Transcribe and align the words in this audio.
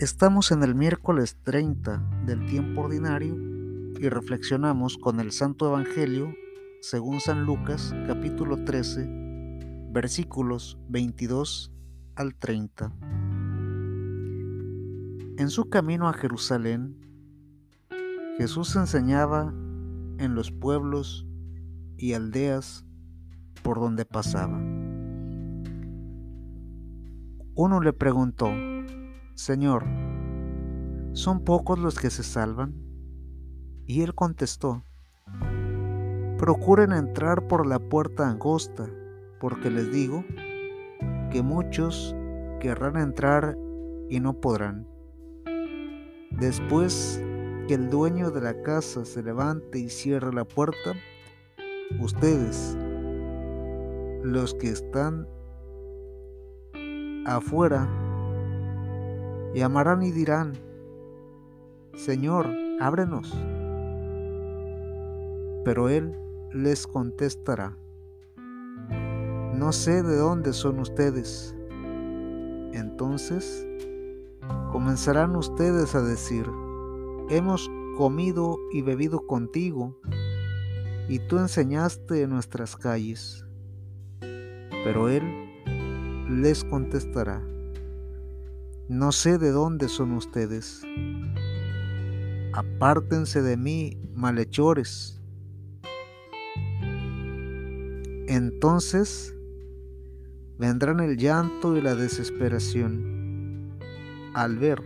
Estamos 0.00 0.52
en 0.52 0.62
el 0.62 0.76
miércoles 0.76 1.38
30 1.42 2.22
del 2.24 2.46
tiempo 2.46 2.82
ordinario 2.82 3.34
y 3.98 4.08
reflexionamos 4.08 4.96
con 4.96 5.18
el 5.18 5.32
Santo 5.32 5.66
Evangelio 5.66 6.32
según 6.80 7.18
San 7.18 7.44
Lucas 7.44 7.92
capítulo 8.06 8.62
13 8.62 9.88
versículos 9.90 10.78
22 10.88 11.72
al 12.14 12.36
30. 12.36 12.92
En 15.36 15.50
su 15.50 15.68
camino 15.68 16.08
a 16.08 16.12
Jerusalén, 16.12 16.96
Jesús 18.36 18.76
enseñaba 18.76 19.52
en 20.18 20.36
los 20.36 20.52
pueblos 20.52 21.26
y 21.96 22.12
aldeas 22.12 22.84
por 23.64 23.80
donde 23.80 24.04
pasaba. 24.04 24.60
Uno 27.56 27.80
le 27.80 27.92
preguntó, 27.92 28.52
Señor, 29.38 29.84
¿son 31.12 31.44
pocos 31.44 31.78
los 31.78 32.00
que 32.00 32.10
se 32.10 32.24
salvan? 32.24 32.74
Y 33.86 34.02
él 34.02 34.12
contestó, 34.12 34.82
Procuren 36.38 36.90
entrar 36.90 37.46
por 37.46 37.64
la 37.64 37.78
puerta 37.78 38.28
angosta, 38.28 38.90
porque 39.38 39.70
les 39.70 39.92
digo 39.92 40.24
que 41.30 41.42
muchos 41.42 42.16
querrán 42.58 42.96
entrar 42.96 43.56
y 44.10 44.18
no 44.18 44.40
podrán. 44.40 44.88
Después 46.32 47.22
que 47.68 47.74
el 47.74 47.90
dueño 47.90 48.32
de 48.32 48.40
la 48.40 48.60
casa 48.62 49.04
se 49.04 49.22
levante 49.22 49.78
y 49.78 49.88
cierre 49.88 50.34
la 50.34 50.46
puerta, 50.46 50.94
ustedes, 52.00 52.76
los 54.24 54.54
que 54.54 54.70
están 54.70 55.28
afuera, 57.24 57.88
Llamarán 59.54 60.02
y 60.02 60.12
dirán, 60.12 60.52
Señor, 61.94 62.46
ábrenos. 62.80 63.32
Pero 65.64 65.88
Él 65.88 66.16
les 66.52 66.86
contestará, 66.86 67.76
no 69.54 69.72
sé 69.72 70.02
de 70.02 70.16
dónde 70.16 70.52
son 70.52 70.78
ustedes. 70.78 71.54
Entonces 72.72 73.66
comenzarán 74.70 75.34
ustedes 75.34 75.94
a 75.94 76.02
decir, 76.02 76.46
hemos 77.28 77.68
comido 77.96 78.58
y 78.72 78.82
bebido 78.82 79.26
contigo, 79.26 79.98
y 81.08 81.18
tú 81.20 81.38
enseñaste 81.38 82.22
en 82.22 82.30
nuestras 82.30 82.76
calles. 82.76 83.44
Pero 84.20 85.08
Él 85.08 85.24
les 86.30 86.62
contestará, 86.64 87.42
no 88.88 89.12
sé 89.12 89.36
de 89.36 89.50
dónde 89.50 89.88
son 89.88 90.12
ustedes. 90.12 90.82
Apártense 92.54 93.42
de 93.42 93.58
mí, 93.58 93.98
malhechores. 94.14 95.20
Entonces 98.26 99.34
vendrán 100.58 101.00
el 101.00 101.18
llanto 101.18 101.76
y 101.76 101.82
la 101.82 101.94
desesperación 101.94 103.78
al 104.34 104.58
ver 104.58 104.82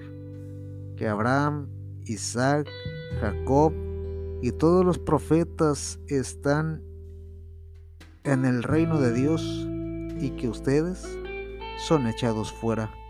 que 0.96 1.08
Abraham, 1.08 1.68
Isaac, 2.04 2.68
Jacob 3.20 3.72
y 4.42 4.50
todos 4.52 4.84
los 4.84 4.98
profetas 4.98 6.00
están 6.08 6.82
en 8.24 8.44
el 8.44 8.62
reino 8.62 9.00
de 9.00 9.12
Dios 9.12 9.42
y 10.20 10.30
que 10.30 10.48
ustedes 10.48 11.06
son 11.86 12.06
echados 12.06 12.52
fuera. 12.52 13.01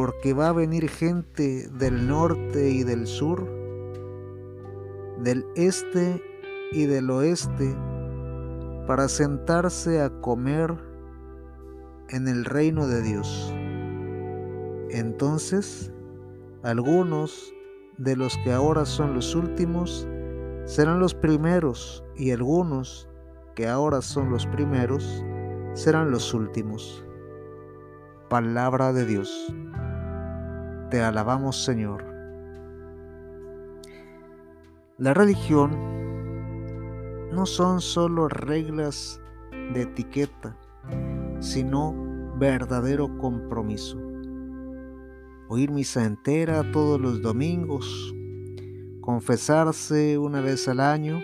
Porque 0.00 0.32
va 0.32 0.48
a 0.48 0.52
venir 0.54 0.88
gente 0.88 1.68
del 1.68 2.08
norte 2.08 2.70
y 2.70 2.84
del 2.84 3.06
sur, 3.06 3.46
del 5.18 5.44
este 5.56 6.24
y 6.72 6.86
del 6.86 7.10
oeste, 7.10 7.76
para 8.86 9.08
sentarse 9.08 10.00
a 10.00 10.08
comer 10.22 10.74
en 12.08 12.28
el 12.28 12.46
reino 12.46 12.86
de 12.86 13.02
Dios. 13.02 13.52
Entonces, 14.88 15.92
algunos 16.62 17.52
de 17.98 18.16
los 18.16 18.38
que 18.38 18.52
ahora 18.54 18.86
son 18.86 19.12
los 19.12 19.34
últimos 19.34 20.08
serán 20.64 20.98
los 20.98 21.12
primeros 21.12 22.02
y 22.16 22.30
algunos 22.30 23.06
que 23.54 23.68
ahora 23.68 24.00
son 24.00 24.30
los 24.30 24.46
primeros 24.46 25.22
serán 25.74 26.10
los 26.10 26.32
últimos. 26.32 27.04
Palabra 28.30 28.94
de 28.94 29.04
Dios. 29.04 29.52
Te 30.90 31.00
alabamos 31.00 31.62
Señor. 31.62 32.04
La 34.98 35.14
religión 35.14 35.70
no 37.32 37.46
son 37.46 37.80
solo 37.80 38.26
reglas 38.26 39.20
de 39.72 39.82
etiqueta, 39.82 40.56
sino 41.38 41.94
verdadero 42.38 43.16
compromiso. 43.18 44.00
Oír 45.48 45.70
misa 45.70 46.04
entera 46.04 46.68
todos 46.72 47.00
los 47.00 47.22
domingos, 47.22 48.12
confesarse 49.00 50.18
una 50.18 50.40
vez 50.40 50.66
al 50.66 50.80
año, 50.80 51.22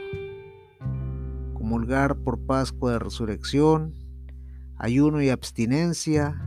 comulgar 1.55 2.15
por 2.19 2.39
Pascua 2.39 2.93
de 2.93 2.99
Resurrección, 3.01 3.95
ayuno 4.77 5.21
y 5.23 5.31
abstinencia, 5.31 6.46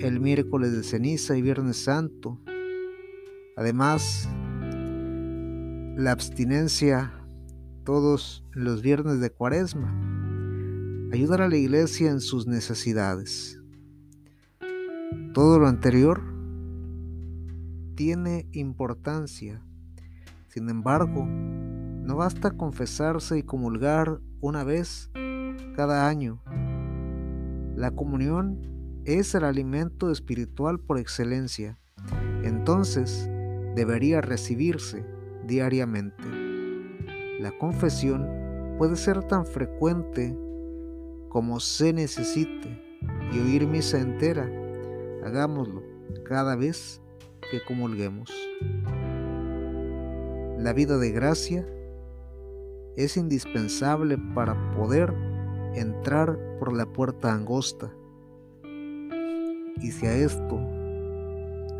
el 0.00 0.20
miércoles 0.20 0.72
de 0.72 0.82
ceniza 0.82 1.36
y 1.36 1.42
viernes 1.42 1.76
santo. 1.76 2.38
Además, 3.56 4.28
la 5.96 6.12
abstinencia 6.12 7.12
todos 7.84 8.44
los 8.52 8.82
viernes 8.82 9.18
de 9.20 9.30
cuaresma. 9.30 9.92
Ayudar 11.12 11.42
a 11.42 11.48
la 11.48 11.56
iglesia 11.56 12.10
en 12.10 12.20
sus 12.20 12.46
necesidades. 12.46 13.60
Todo 15.34 15.58
lo 15.58 15.66
anterior 15.66 16.22
tiene 17.96 18.46
importancia. 18.52 19.62
Sin 20.48 20.68
embargo, 20.68 21.26
no 21.26 22.14
basta 22.14 22.52
confesarse 22.52 23.38
y 23.38 23.42
comulgar 23.42 24.20
una 24.40 24.62
vez 24.62 25.10
cada 25.74 26.08
año. 26.08 26.40
La 27.74 27.90
comunión 27.90 28.77
es 29.16 29.34
el 29.34 29.44
alimento 29.44 30.10
espiritual 30.10 30.78
por 30.78 30.98
excelencia, 30.98 31.78
entonces 32.44 33.26
debería 33.74 34.20
recibirse 34.20 35.02
diariamente. 35.46 36.24
La 37.40 37.56
confesión 37.56 38.28
puede 38.76 38.96
ser 38.96 39.22
tan 39.22 39.46
frecuente 39.46 40.36
como 41.30 41.58
se 41.58 41.94
necesite 41.94 43.00
y 43.32 43.38
oír 43.38 43.66
misa 43.66 43.98
entera. 43.98 44.46
Hagámoslo 45.24 45.82
cada 46.26 46.54
vez 46.54 47.00
que 47.50 47.64
comulguemos. 47.66 48.30
La 50.58 50.74
vida 50.74 50.98
de 50.98 51.12
gracia 51.12 51.66
es 52.94 53.16
indispensable 53.16 54.18
para 54.34 54.54
poder 54.72 55.14
entrar 55.74 56.38
por 56.58 56.74
la 56.74 56.84
puerta 56.84 57.32
angosta 57.32 57.90
y 59.80 59.92
si 59.92 60.06
a 60.06 60.14
esto 60.14 60.58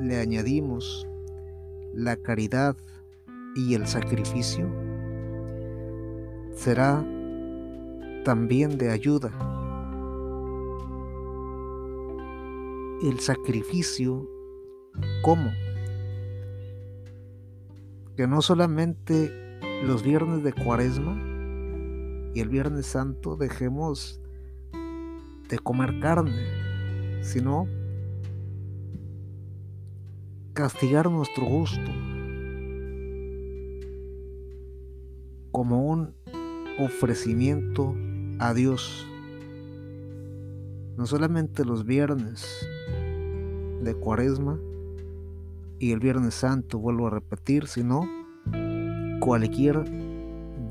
le 0.00 0.19
añadimos 0.19 1.06
la 1.92 2.16
caridad 2.16 2.76
y 3.56 3.75
el 3.75 3.87
sacrificio, 3.87 4.69
será 6.55 7.05
también 8.25 8.78
de 8.78 8.90
ayuda. 8.90 9.32
El 13.02 13.19
sacrificio, 13.20 14.28
¿cómo? 15.22 15.50
Que 18.17 18.26
no 18.26 18.43
solamente 18.43 19.32
los 19.84 20.02
viernes 20.02 20.43
de 20.43 20.52
cuaresma 20.52 21.17
y 22.34 22.40
el 22.40 22.49
viernes 22.49 22.87
santo 22.87 23.37
dejemos 23.37 24.20
de 25.49 25.58
comer 25.58 25.99
carne, 26.00 27.22
sino 27.22 27.67
castigar 30.58 31.08
nuestro 31.08 31.44
gusto 31.46 31.93
como 35.52 35.87
un 35.87 36.16
ofrecimiento 36.81 37.94
a 38.40 38.52
Dios. 38.55 39.06
No 40.96 41.06
solamente 41.06 41.64
los 41.64 41.87
viernes 41.87 42.69
de 43.84 43.94
cuaresma 43.94 44.58
y 45.78 45.93
el 45.93 46.00
viernes 46.00 46.34
santo, 46.34 46.81
vuelvo 46.81 47.06
a 47.06 47.10
repetir, 47.10 47.69
sino 47.69 48.08
cualquier 49.20 49.84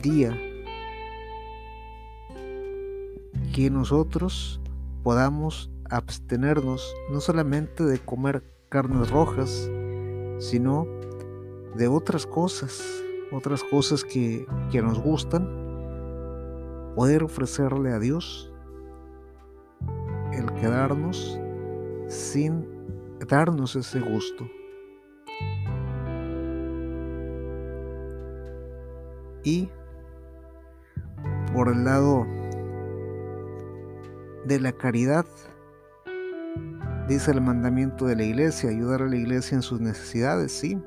día 0.02 0.38
que 3.56 3.70
nosotros 3.70 4.60
podamos 5.02 5.72
abstenernos 5.90 6.94
no 7.10 7.22
solamente 7.22 7.86
de 7.86 8.00
comer 8.00 8.44
carnes 8.68 9.10
rojas, 9.10 9.70
sino 10.40 10.86
de 11.76 11.88
otras 11.88 12.26
cosas, 12.26 12.84
otras 13.32 13.64
cosas 13.64 14.04
que, 14.04 14.46
que 14.72 14.82
nos 14.82 15.00
gustan, 15.00 15.48
poder 16.96 17.24
ofrecerle 17.24 17.92
a 17.94 18.00
Dios 18.00 18.52
el 20.34 20.52
quedarnos 20.54 21.40
sin 22.08 22.66
darnos 23.28 23.76
ese 23.76 24.00
gusto. 24.00 24.50
Y 29.44 29.70
por 31.54 31.70
el 31.70 31.86
lado 31.86 32.26
de 34.46 34.60
la 34.60 34.72
caridad, 34.72 35.26
dice 37.08 37.32
el 37.32 37.42
mandamiento 37.42 38.06
de 38.06 38.16
la 38.16 38.24
iglesia, 38.24 38.70
ayudar 38.70 39.02
a 39.02 39.08
la 39.08 39.16
iglesia 39.16 39.56
en 39.56 39.62
sus 39.62 39.80
necesidades, 39.80 40.52
sí. 40.52 40.82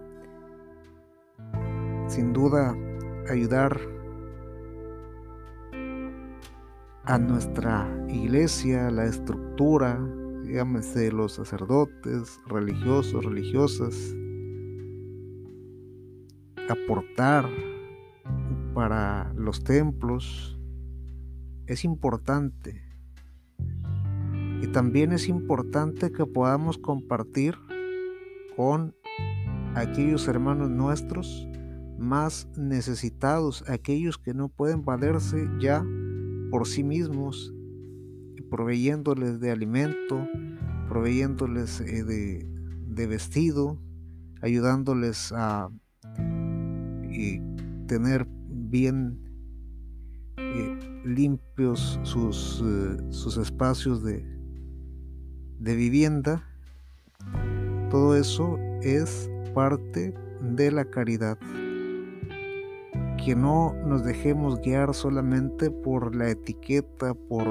Sin 2.09 2.33
duda, 2.33 2.77
ayudar 3.29 3.81
a 7.05 7.19
nuestra 7.19 7.89
iglesia, 8.09 8.91
la 8.91 9.05
estructura, 9.05 9.99
llámese 10.45 11.11
los 11.13 11.33
sacerdotes, 11.33 12.39
religiosos, 12.47 13.25
religiosas, 13.25 14.15
aportar 16.69 17.49
para 18.75 19.33
los 19.35 19.65
templos 19.65 20.59
es 21.67 21.85
importante. 21.85 22.90
Y 24.63 24.67
también 24.69 25.13
es 25.13 25.29
importante 25.29 26.13
que 26.13 26.27
podamos 26.27 26.77
compartir 26.77 27.55
con 28.57 28.95
aquellos 29.75 30.29
hermanos 30.29 30.71
nuestros 30.71 31.49
más 31.99 32.49
necesitados, 32.57 33.65
aquellos 33.69 34.19
que 34.19 34.35
no 34.35 34.49
pueden 34.49 34.85
valerse 34.85 35.49
ya 35.61 35.85
por 36.51 36.67
sí 36.67 36.83
mismos, 36.83 37.55
proveyéndoles 38.51 39.41
de 39.41 39.51
alimento, 39.51 40.27
proveyéndoles 40.89 41.81
eh, 41.81 42.05
de, 42.05 43.07
vestido, 43.07 43.79
ayudándoles 44.43 45.33
a 45.33 45.71
eh, 47.11 47.41
tener 47.87 48.27
bien 48.49 49.19
eh, 50.37 51.03
limpios 51.05 51.99
sus, 52.03 52.63
sus 53.11 53.37
espacios 53.37 54.03
de, 54.03 54.40
de 55.61 55.77
vivienda, 55.77 56.43
todo 57.91 58.17
eso 58.17 58.59
es 58.83 59.31
parte 59.55 60.15
de 60.41 60.73
la 60.73 60.87
caridad. 60.87 61.39
Que 63.23 63.37
no 63.37 63.75
nos 63.85 64.03
dejemos 64.03 64.59
guiar 64.63 64.95
solamente 64.95 65.71
por 65.71 66.17
la 66.17 66.31
etiqueta, 66.31 67.13
por, 67.13 67.47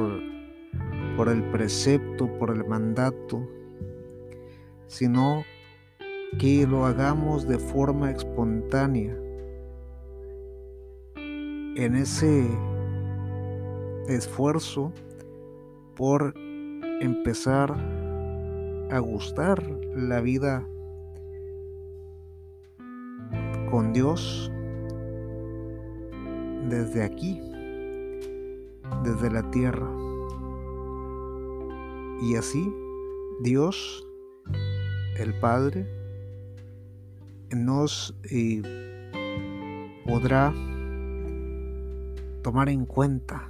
por 1.15 1.29
el 1.29 1.43
precepto, 1.51 2.27
por 2.39 2.49
el 2.49 2.65
mandato, 2.65 3.47
sino 4.87 5.43
que 6.39 6.65
lo 6.65 6.87
hagamos 6.87 7.47
de 7.47 7.59
forma 7.59 8.09
espontánea 8.09 9.15
en 11.75 11.95
ese 11.95 12.49
esfuerzo 14.07 14.91
por 15.95 16.33
empezar 17.01 17.98
a 18.89 18.99
gustar 18.99 19.61
la 19.95 20.19
vida 20.21 20.67
con 23.69 23.93
Dios 23.93 24.51
desde 26.69 27.03
aquí, 27.03 27.39
desde 29.03 29.29
la 29.31 29.49
tierra. 29.51 29.89
Y 32.21 32.35
así 32.35 32.73
Dios, 33.41 34.05
el 35.17 35.33
Padre, 35.39 35.87
nos 37.51 38.15
eh, 38.29 38.61
podrá 40.05 40.53
tomar 42.41 42.69
en 42.69 42.85
cuenta 42.85 43.49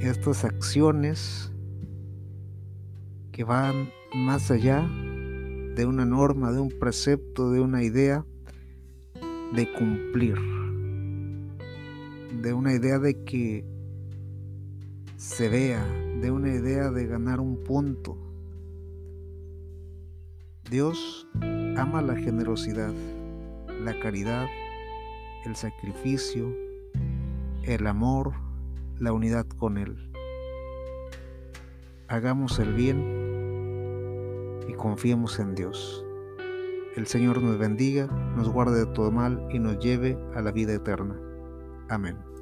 estas 0.00 0.44
acciones 0.44 1.52
que 3.36 3.44
van 3.44 3.92
más 4.14 4.50
allá 4.50 4.80
de 4.80 5.84
una 5.84 6.06
norma, 6.06 6.52
de 6.52 6.58
un 6.58 6.70
precepto, 6.70 7.50
de 7.50 7.60
una 7.60 7.82
idea 7.82 8.24
de 9.52 9.70
cumplir, 9.74 10.38
de 12.40 12.54
una 12.54 12.72
idea 12.72 12.98
de 12.98 13.24
que 13.24 13.62
se 15.18 15.50
vea, 15.50 15.84
de 16.22 16.30
una 16.30 16.48
idea 16.48 16.90
de 16.90 17.06
ganar 17.06 17.40
un 17.40 17.62
punto. 17.62 18.16
Dios 20.70 21.28
ama 21.76 22.00
la 22.00 22.16
generosidad, 22.16 22.94
la 23.84 24.00
caridad, 24.00 24.46
el 25.44 25.56
sacrificio, 25.56 26.56
el 27.64 27.86
amor, 27.86 28.32
la 28.98 29.12
unidad 29.12 29.46
con 29.46 29.76
Él. 29.76 30.10
Hagamos 32.08 32.58
el 32.60 32.72
bien 32.72 33.25
y 34.68 34.74
confiemos 34.74 35.38
en 35.38 35.54
Dios. 35.54 36.04
El 36.96 37.06
Señor 37.06 37.42
nos 37.42 37.58
bendiga, 37.58 38.06
nos 38.36 38.48
guarde 38.48 38.78
de 38.78 38.92
todo 38.92 39.10
mal 39.10 39.46
y 39.50 39.58
nos 39.58 39.78
lleve 39.78 40.18
a 40.34 40.40
la 40.40 40.50
vida 40.50 40.72
eterna. 40.72 41.20
Amén. 41.88 42.35